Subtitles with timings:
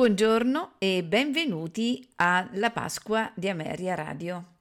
[0.00, 4.60] Buongiorno e benvenuti alla Pasqua di Ameria Radio.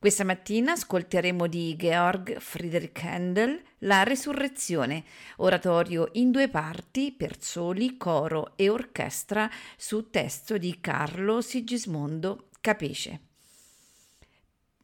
[0.00, 5.04] Questa mattina ascolteremo di Georg Friedrich Handel La Resurrezione,
[5.36, 13.20] oratorio in due parti per soli, coro e orchestra su testo di Carlo Sigismondo Capisce.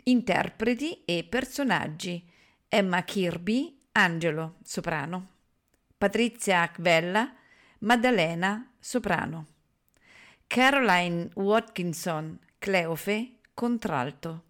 [0.04, 2.24] Interpreti e personaggi
[2.68, 5.30] Emma Kirby, Angelo, soprano,
[5.98, 7.34] Patrizia Acvella,
[7.80, 9.53] Maddalena, soprano.
[10.46, 14.44] Caroline Watkinson, Cleofe, contralto.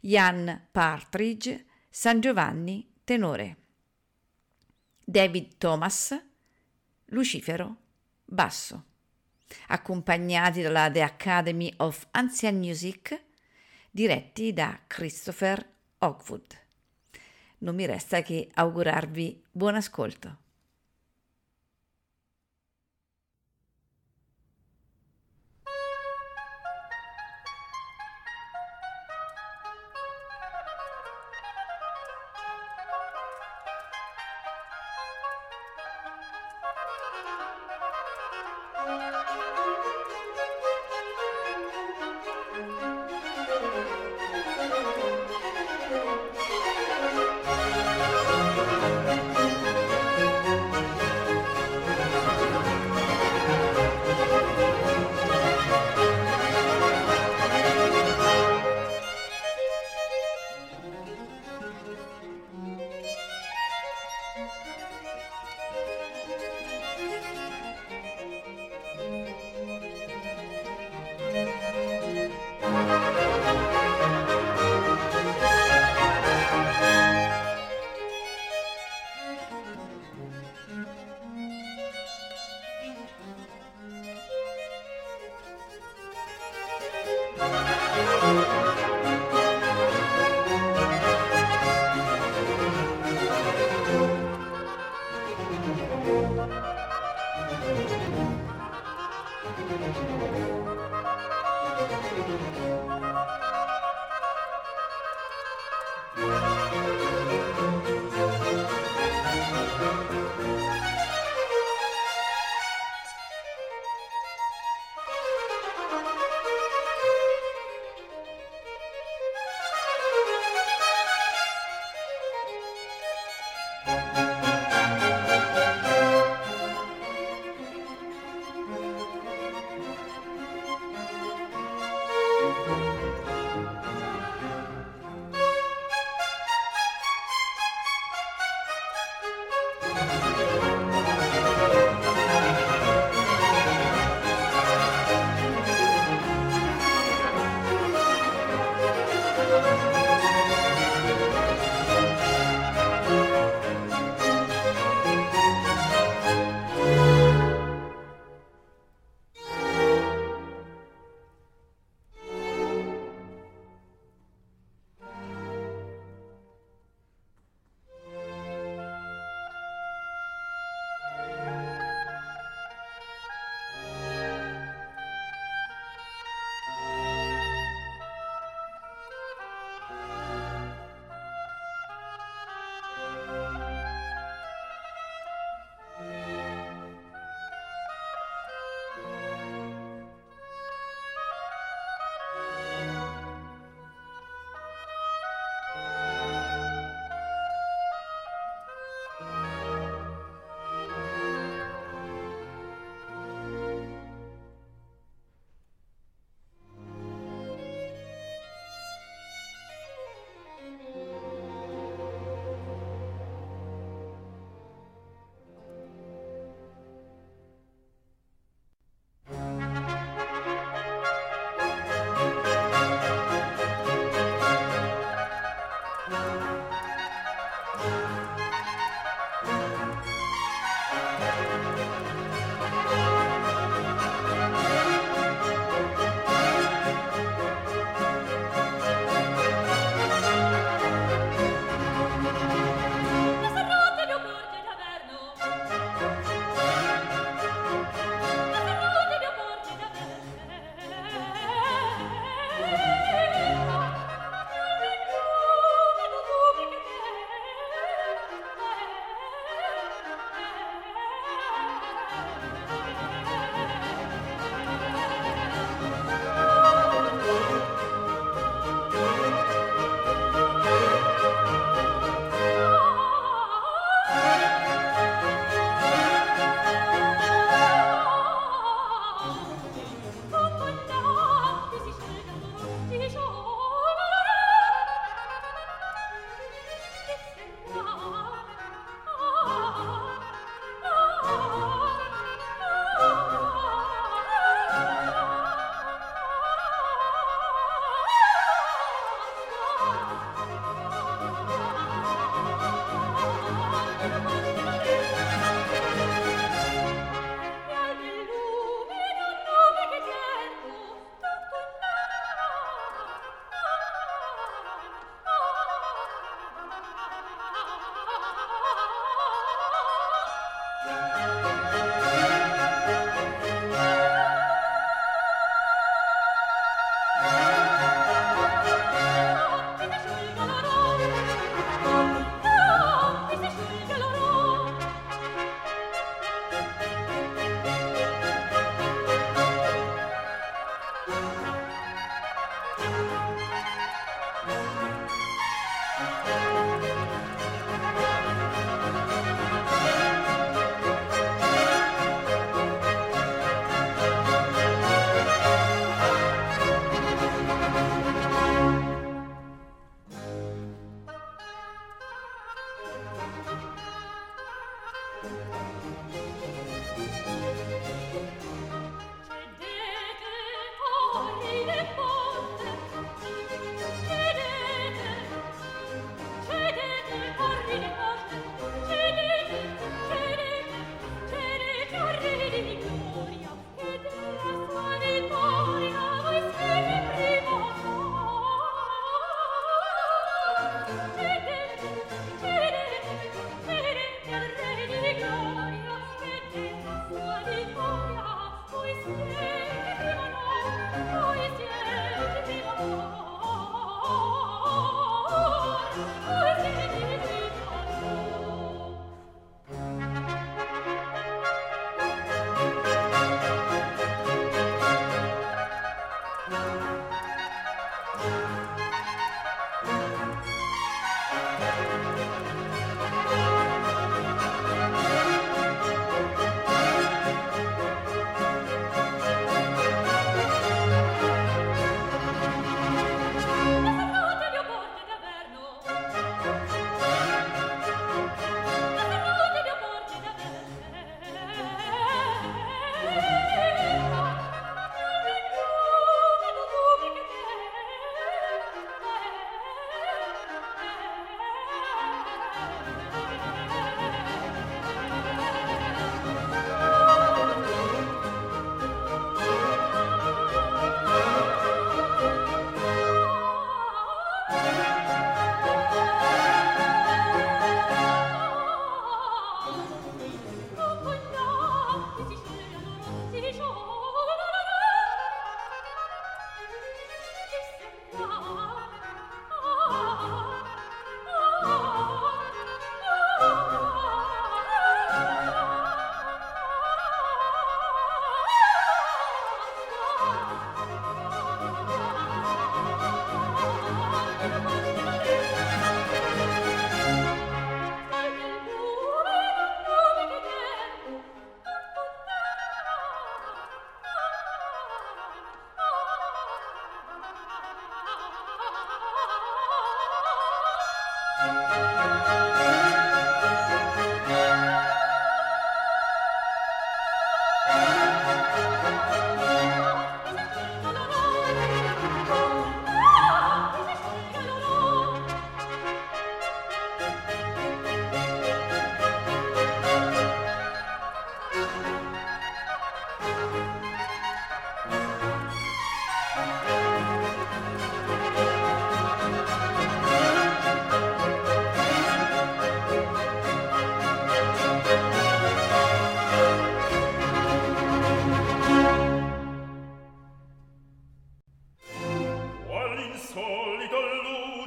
[0.00, 3.56] Jan Partridge, San Giovanni, tenore.
[5.04, 6.18] David Thomas,
[7.06, 7.76] Lucifero,
[8.24, 8.84] basso.
[9.68, 13.22] Accompagnati dalla The Academy of Ancient Music,
[13.90, 16.60] diretti da Christopher Hogwood.
[17.58, 20.41] Non mi resta che augurarvi buon ascolto.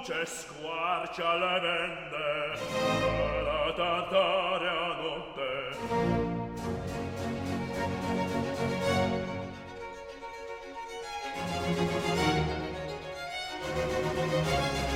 [0.05, 2.59] luce squarcia le vende
[3.43, 5.53] la tartare a notte
[14.47, 14.94] Thank you.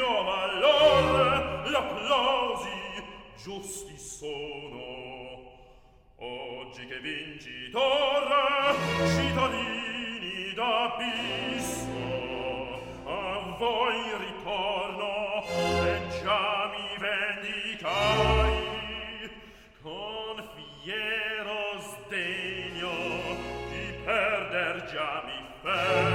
[0.00, 3.04] mio valor l'applausi
[3.42, 4.78] giusti sono.
[6.16, 8.74] Oggi che vincitore
[9.14, 11.88] cittadini d'abisso
[13.04, 15.44] a voi ritorno
[15.84, 18.54] e già mi vendicai
[19.82, 22.92] con fiero sdegno
[23.68, 26.09] di perder già mi fermo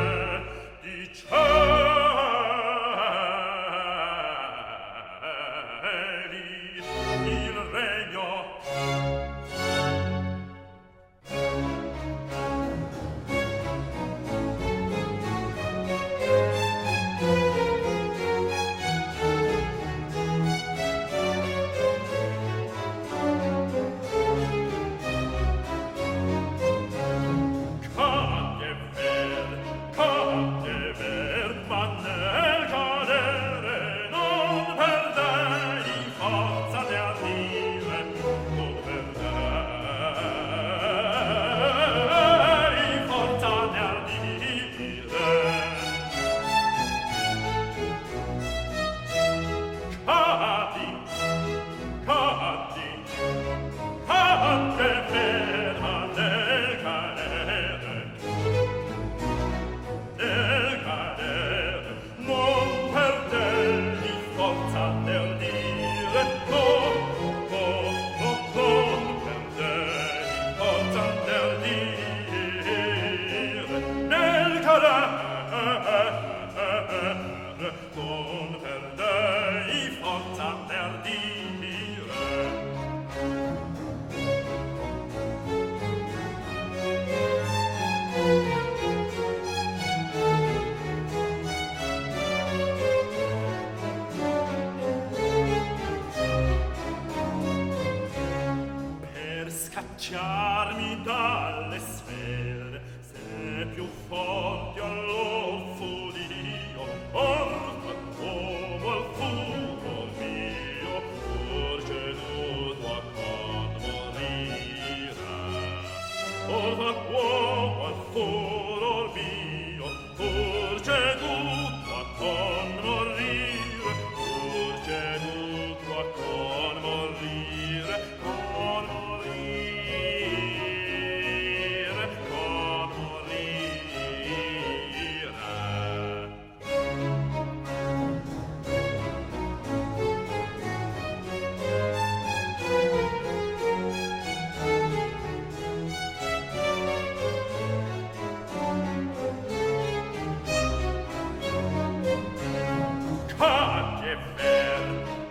[154.40, 154.54] e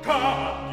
[0.03, 0.64] ca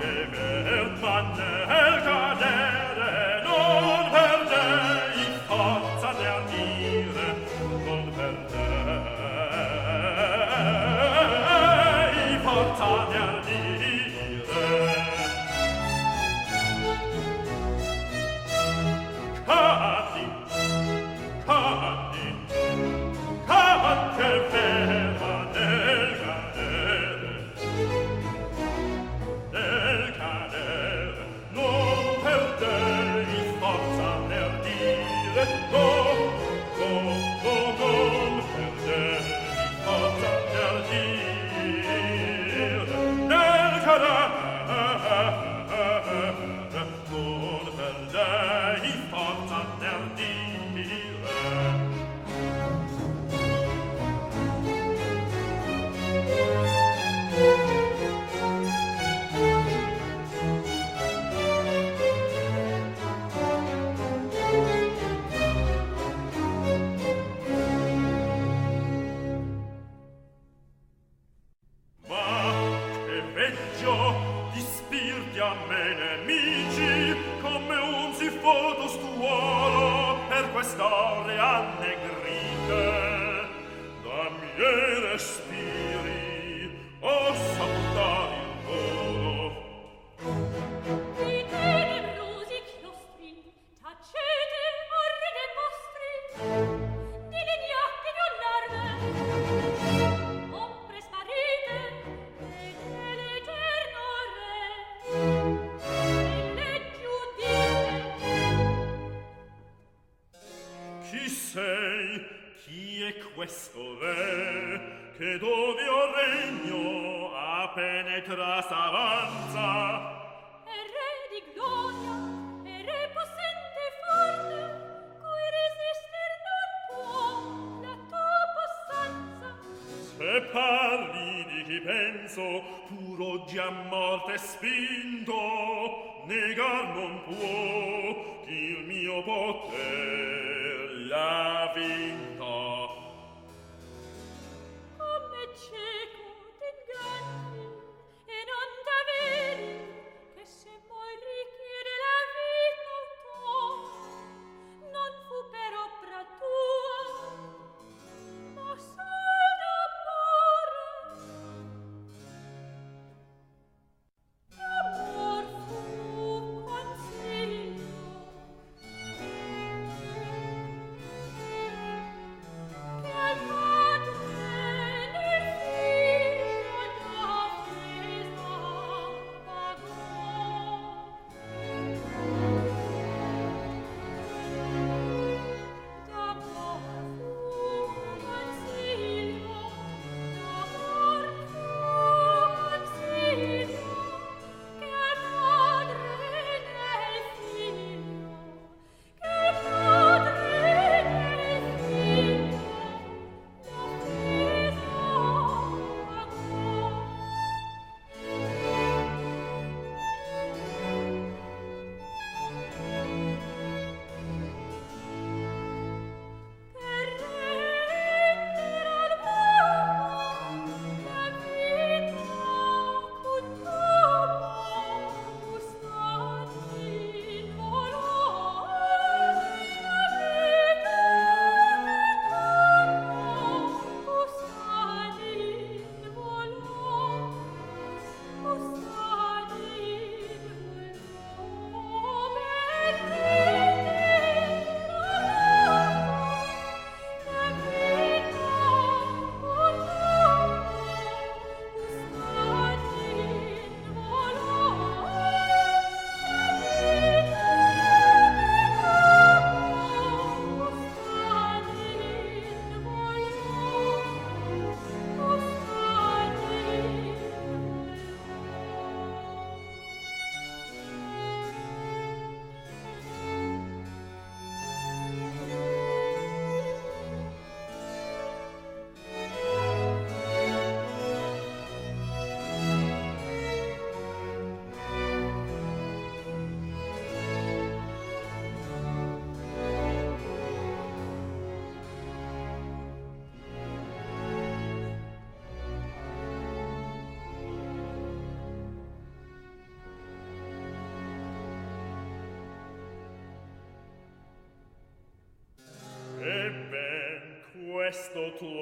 [308.22, 308.61] go to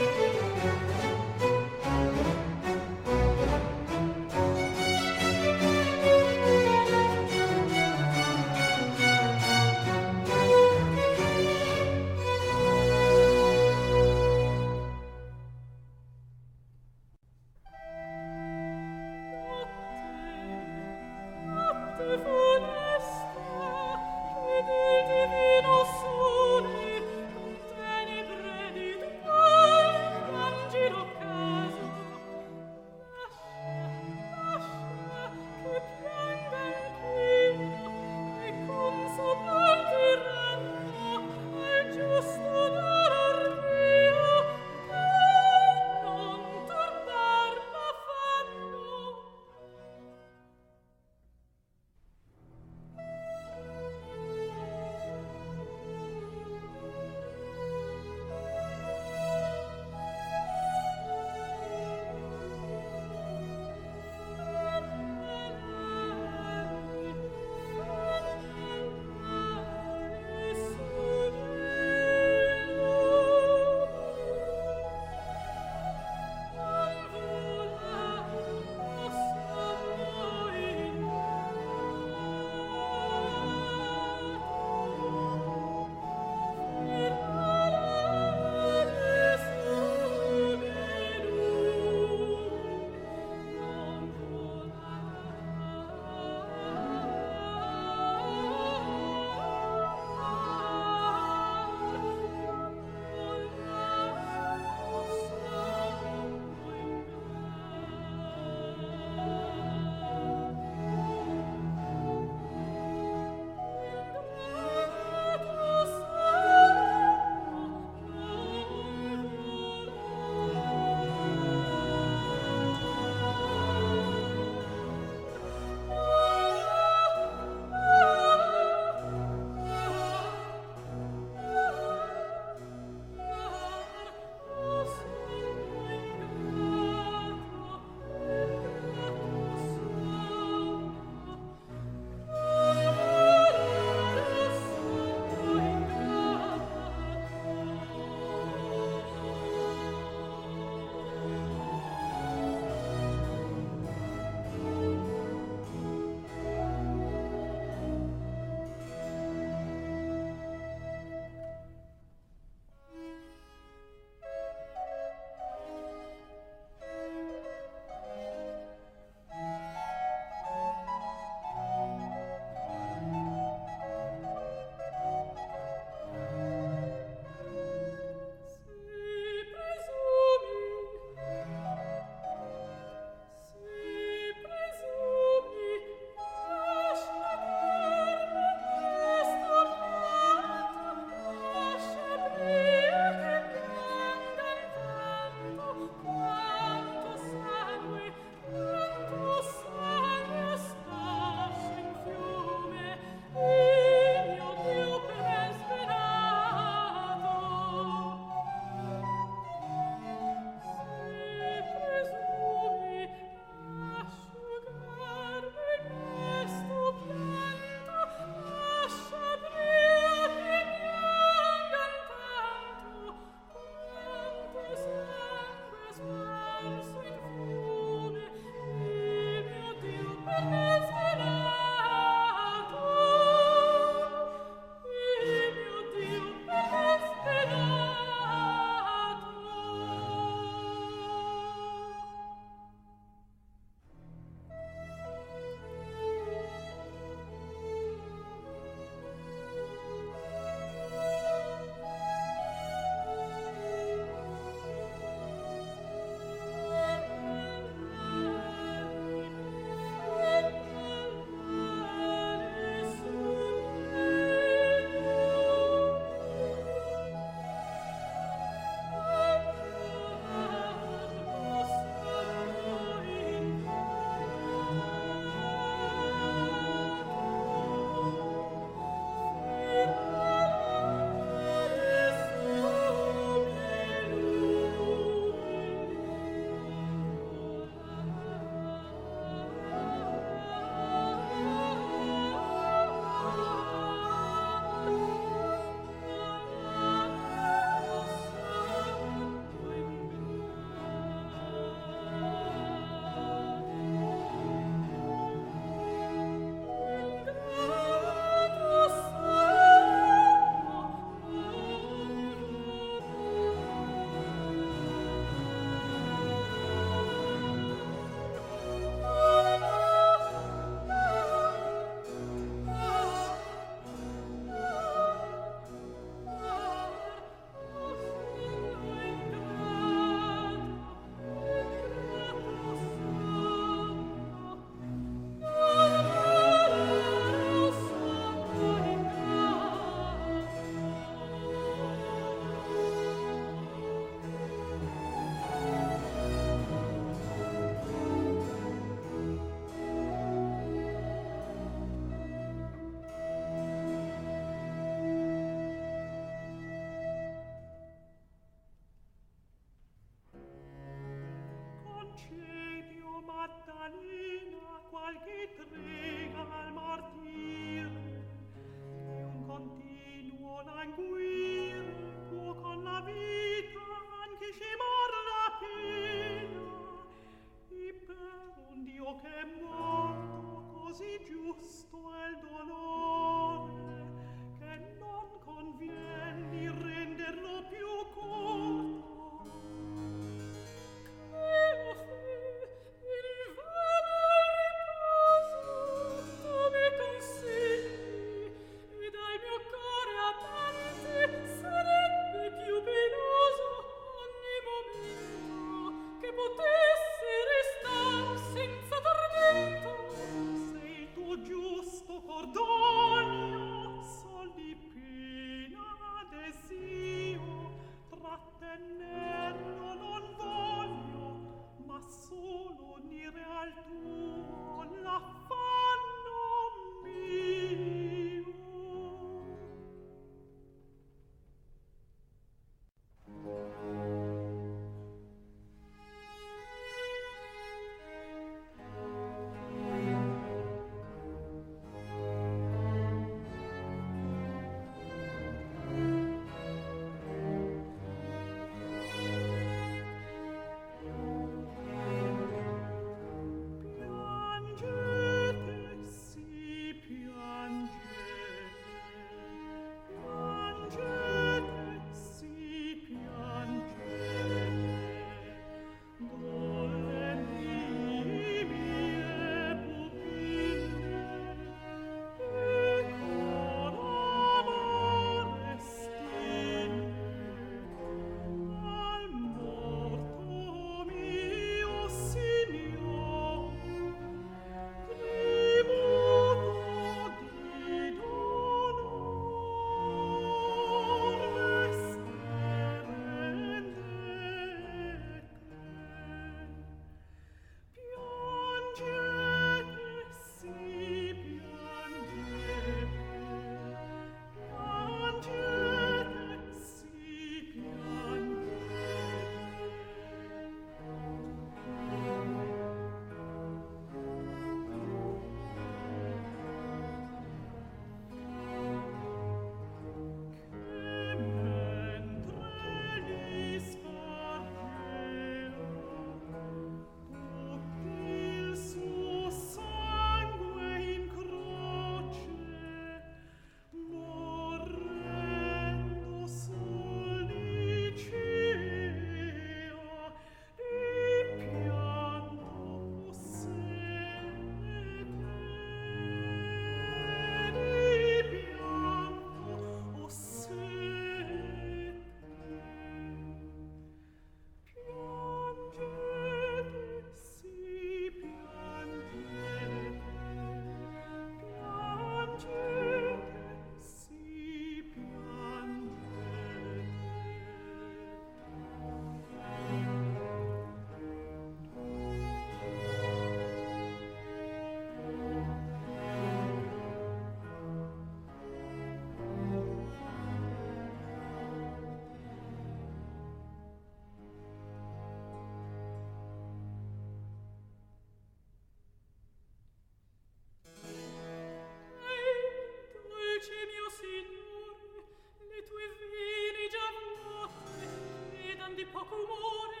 [598.95, 600.00] di poco umore.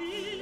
[0.00, 0.39] be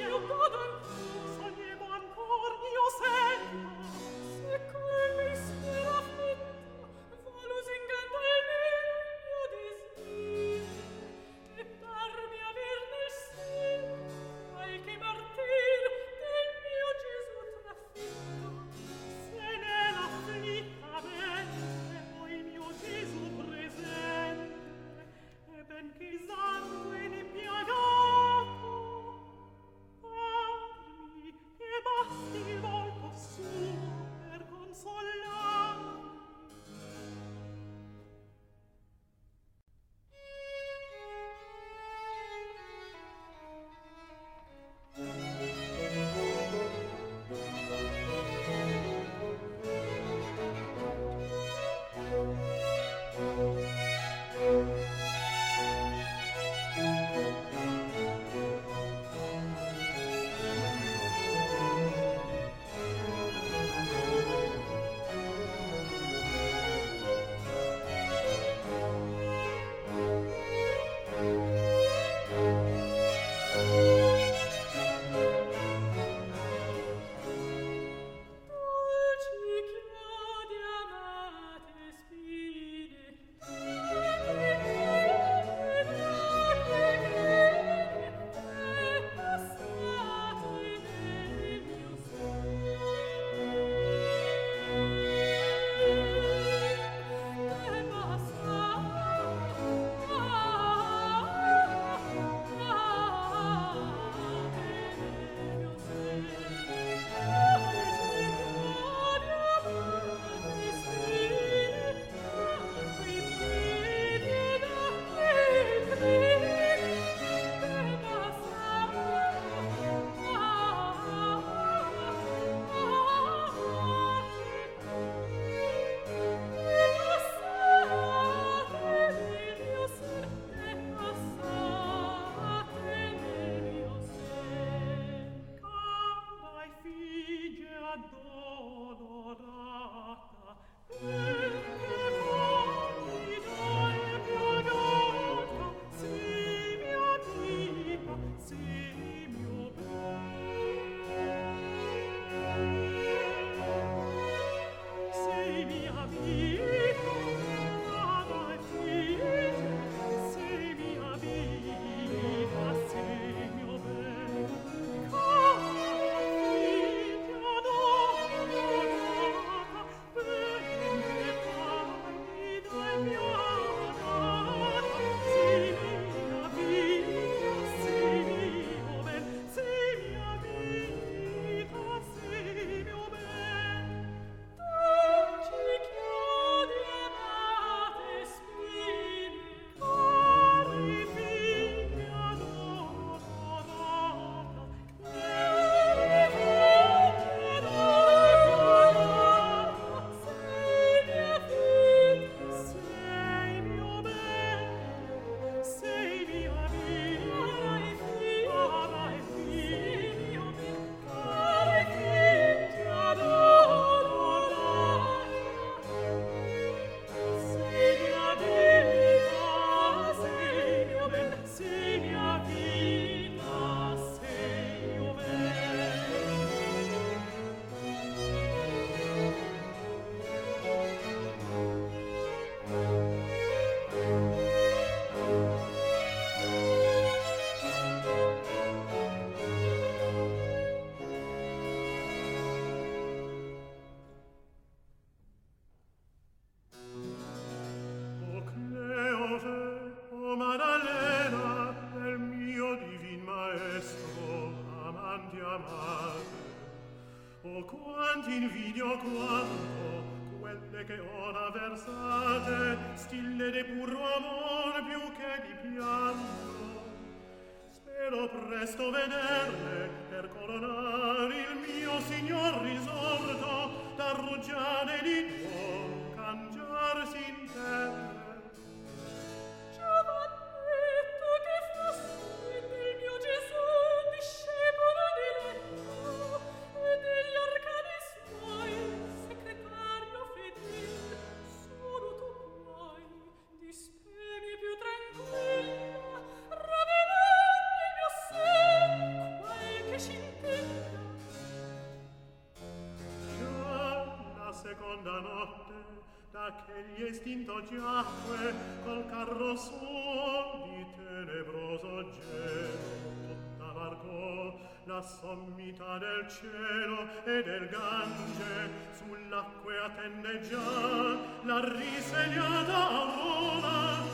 [306.99, 312.97] egli estinto giacque col carro suo di tenebroso gelo.
[313.27, 324.08] Tutta varcò la sommità del cielo e del gange sull'acque attende già la risegnata aurora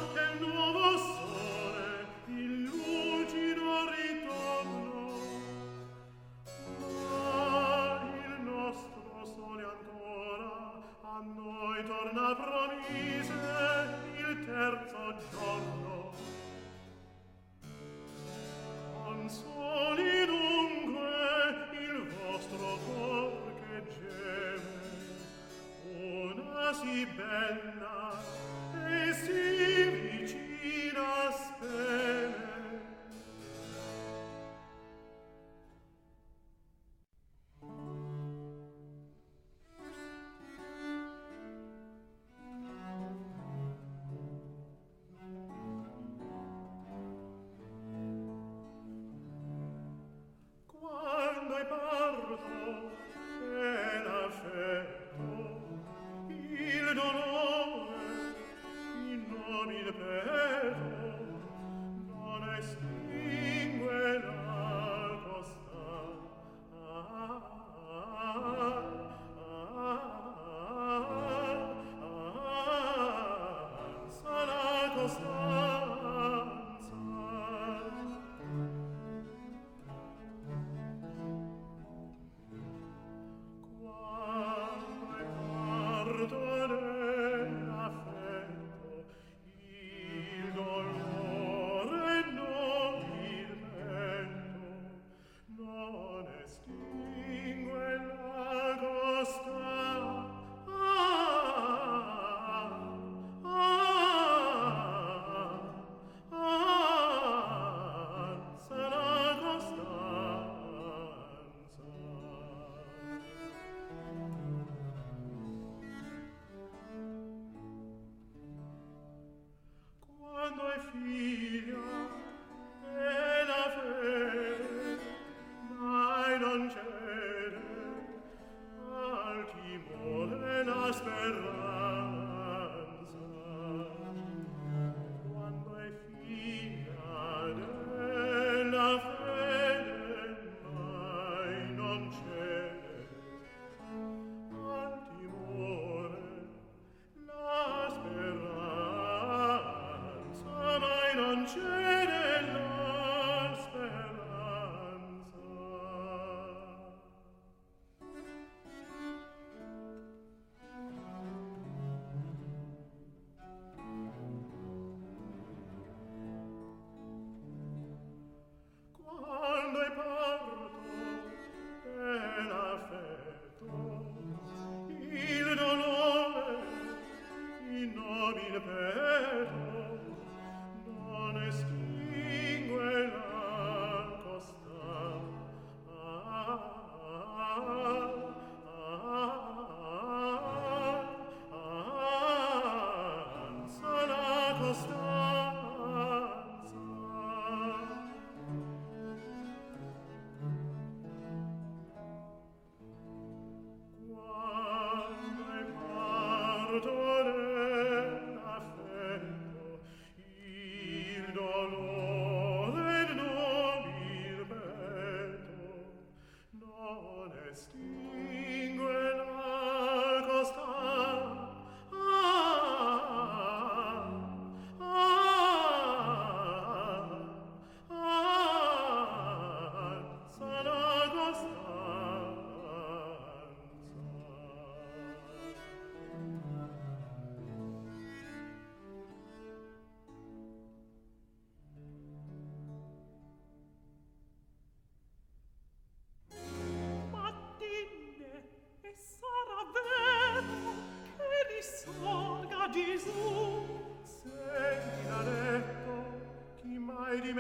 [27.18, 27.75] ben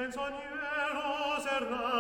[0.05, 1.94] senza nieros errare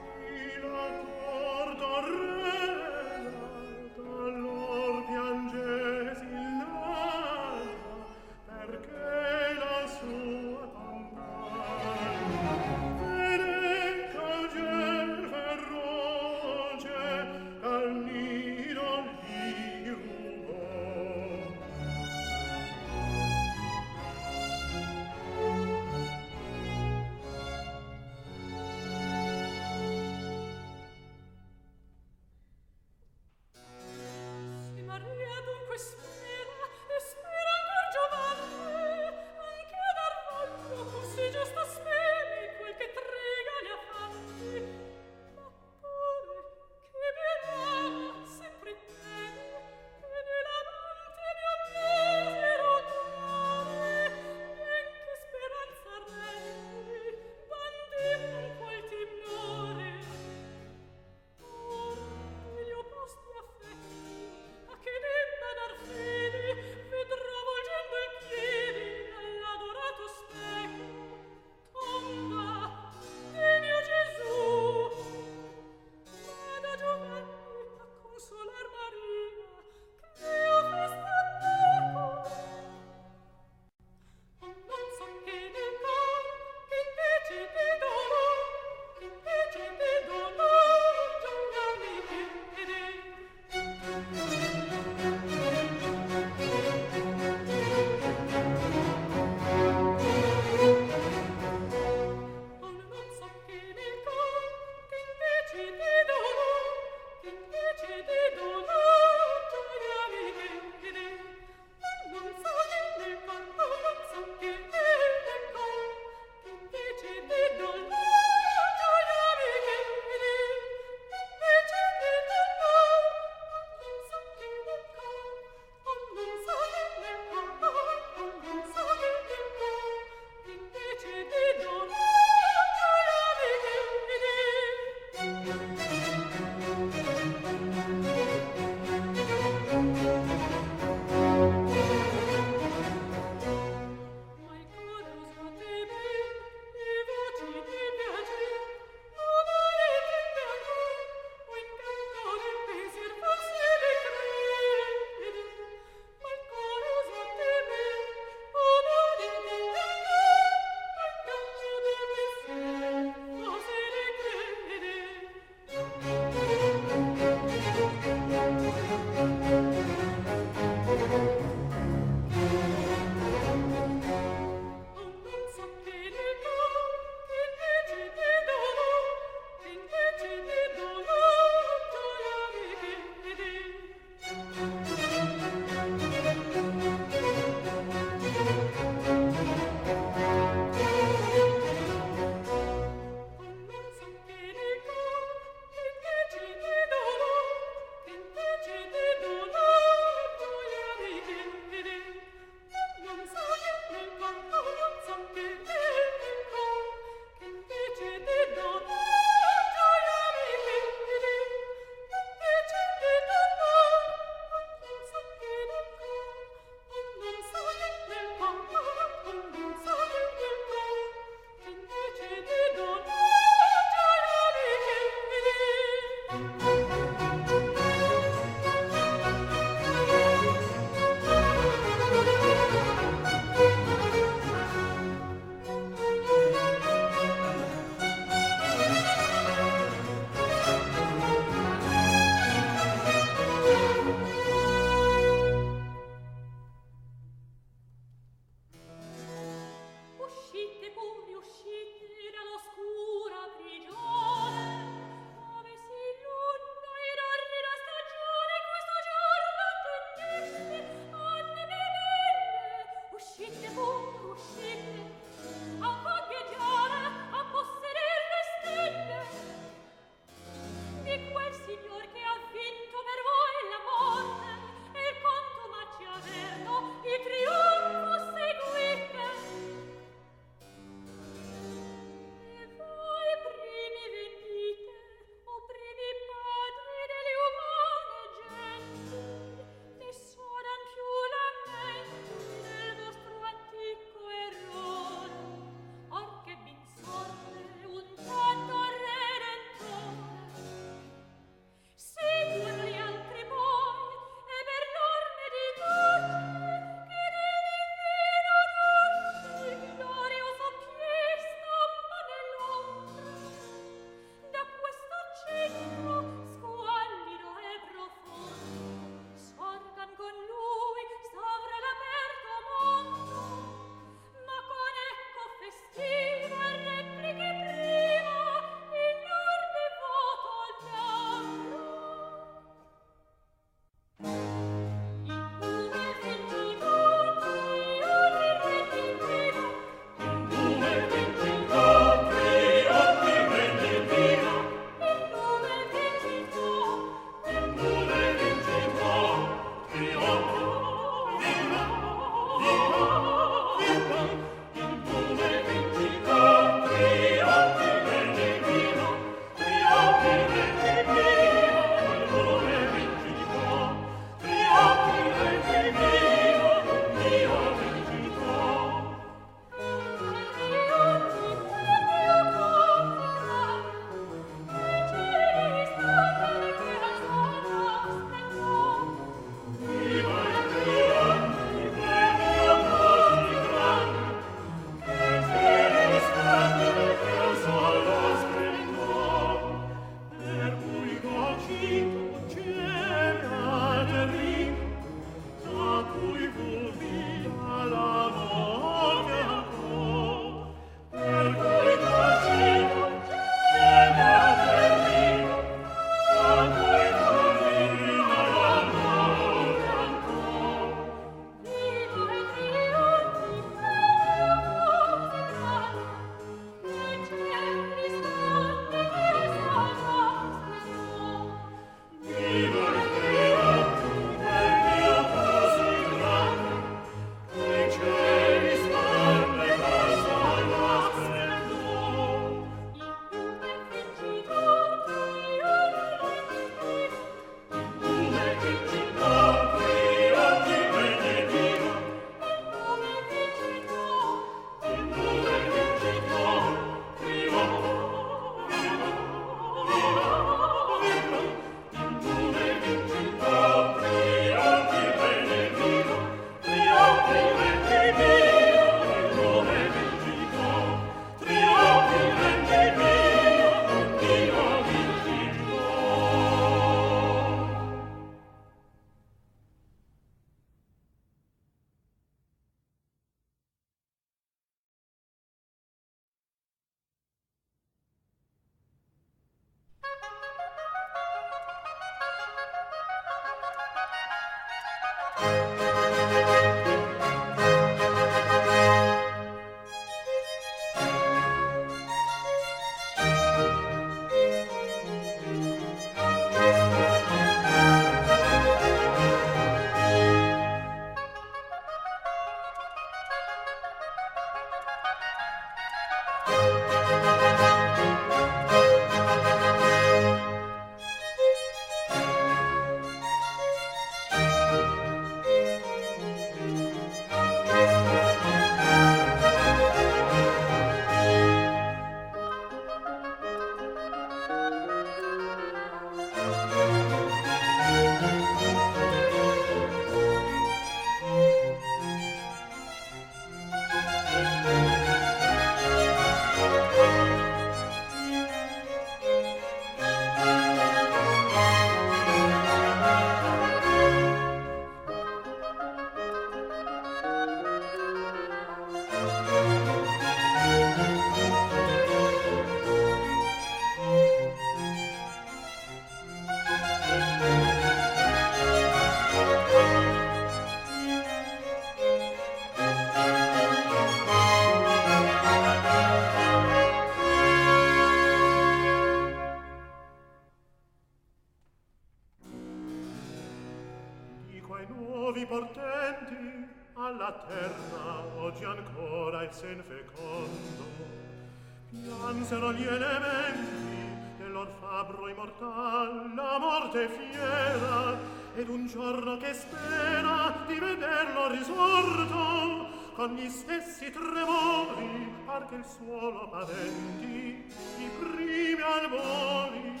[595.86, 597.64] solo patenti
[597.98, 600.00] i primi albori.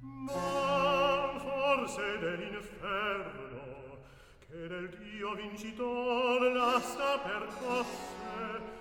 [0.00, 3.98] Ma forse dell'inferno
[4.46, 8.78] che del dio vincitore l'asta percosse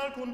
[0.10, 0.34] alcun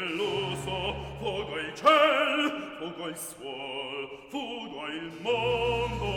[0.00, 6.12] geloso, fuga il ciel, fuga il suol, fuga il mondo,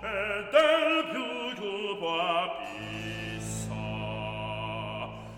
[0.00, 3.74] e del più cupo abissa,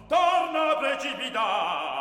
[0.07, 2.01] torna a precipitar.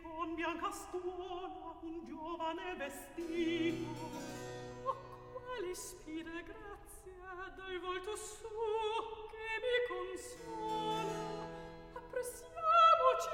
[0.00, 3.90] con bianca stuola un giovane vestito.
[4.84, 4.96] Oh,
[5.32, 11.48] qual spire grazia dal volto suo che mi consola.
[11.94, 13.28] Appressiamoci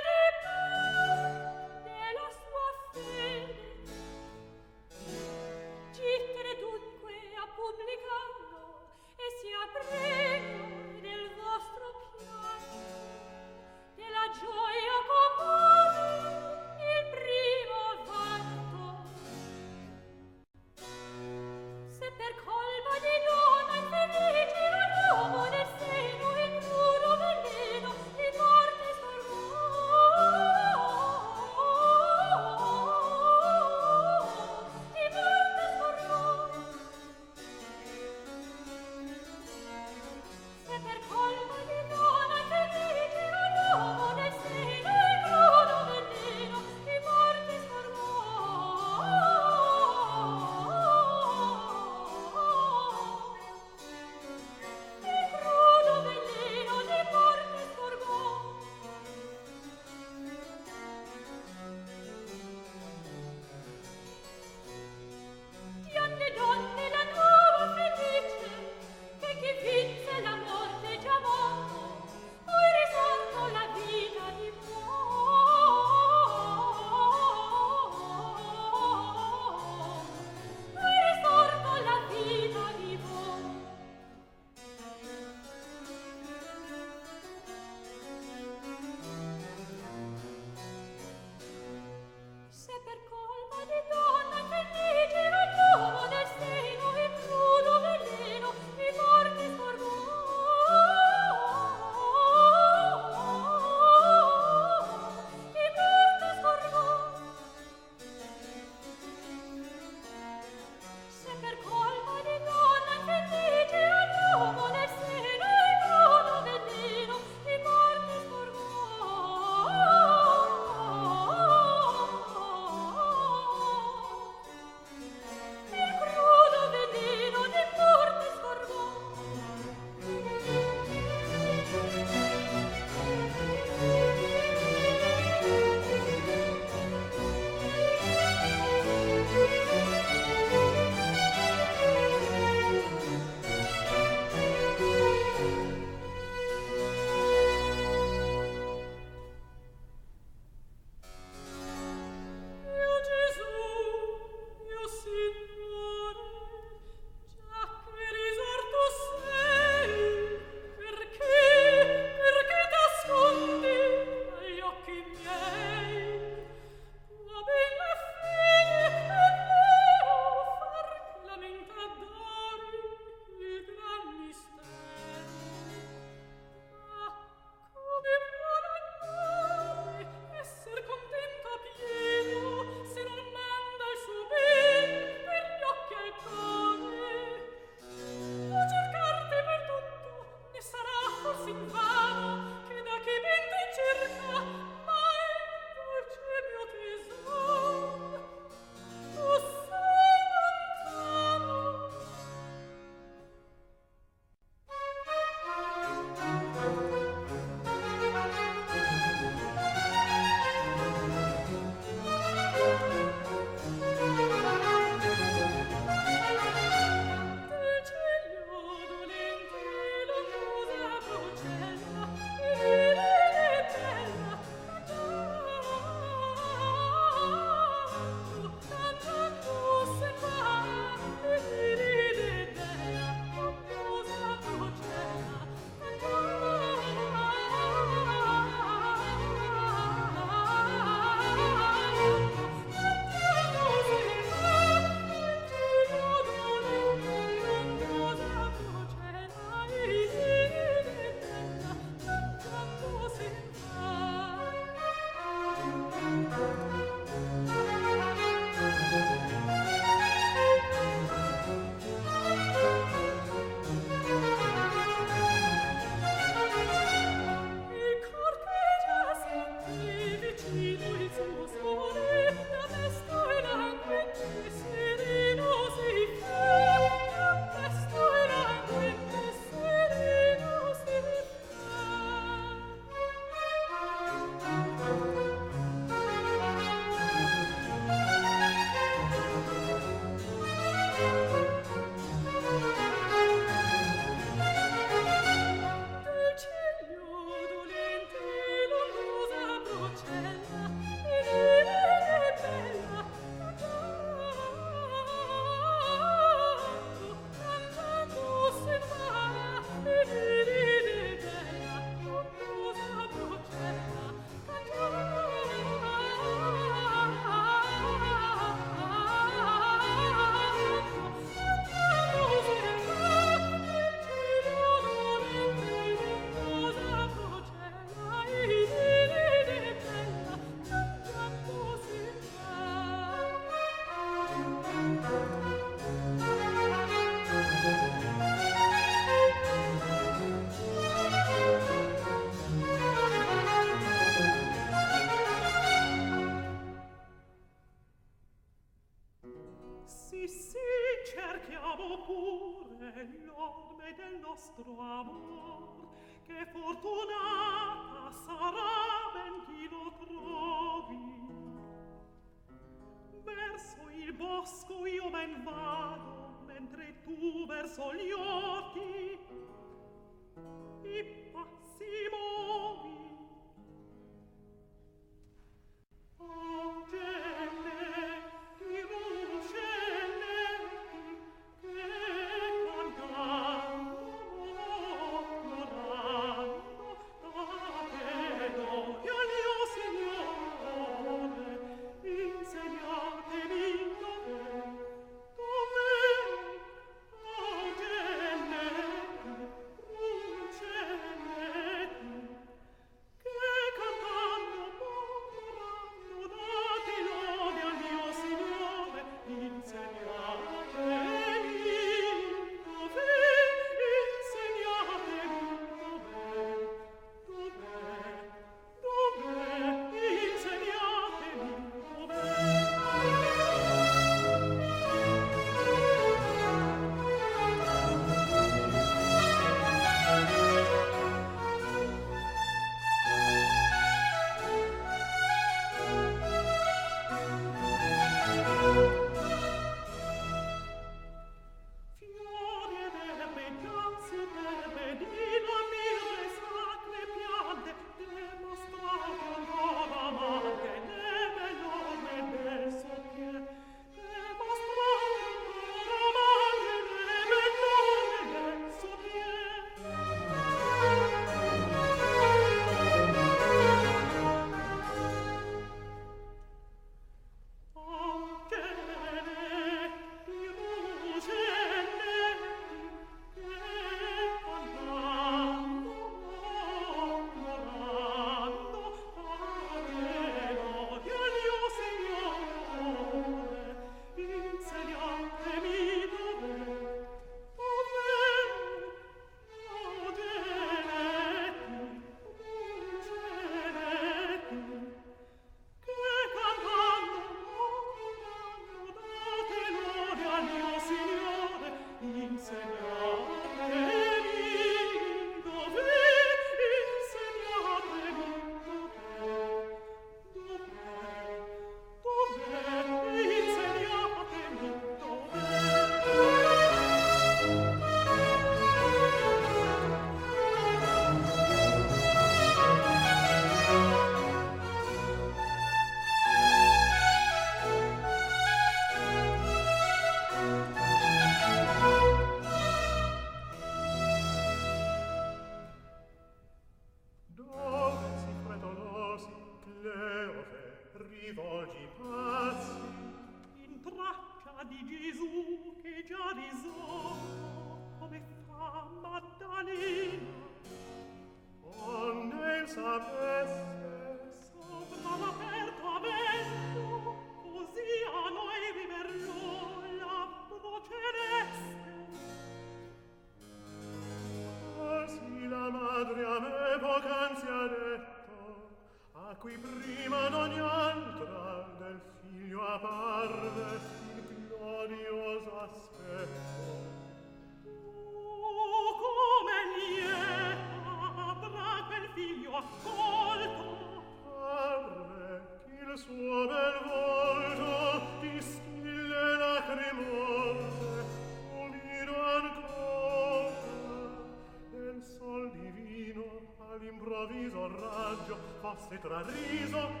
[599.11, 600.00] sopra riso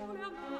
[0.00, 0.59] Schwärmer